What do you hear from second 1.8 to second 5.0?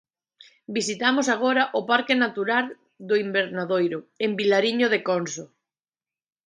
Parque Natural do Invernadoiro, en Vilariño de